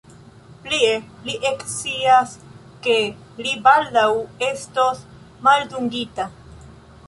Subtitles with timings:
[0.61, 0.93] Plie,
[1.27, 2.33] li ekscias,
[2.87, 2.97] ke
[3.43, 4.09] li baldaŭ
[4.49, 5.07] estos
[5.51, 6.31] maldungita.